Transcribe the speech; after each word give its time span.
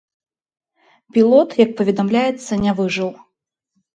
Пілот, 1.17 1.49
як 1.65 1.75
паведамляецца, 1.81 2.51
не 2.65 2.71
выжыў. 2.79 3.09